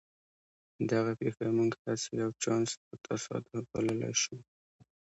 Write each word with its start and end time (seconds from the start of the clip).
دغه 0.91 1.11
پېښه 1.19 1.43
موږ 1.57 1.71
هسې 1.85 2.11
یو 2.21 2.31
چانس 2.43 2.71
او 2.87 2.95
تصادف 3.07 3.63
بللای 3.71 4.13
شو 4.21 4.35